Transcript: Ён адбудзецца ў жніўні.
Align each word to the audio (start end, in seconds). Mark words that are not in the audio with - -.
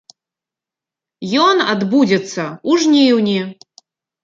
Ён 1.43 1.61
адбудзецца 1.75 2.43
ў 2.69 2.71
жніўні. 2.87 3.39